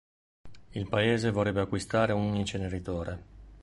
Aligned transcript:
Il 0.71 0.87
paese 0.89 1.29
vorrebbe 1.29 1.61
acquistare 1.61 2.11
un 2.11 2.33
inceneritore. 2.33 3.23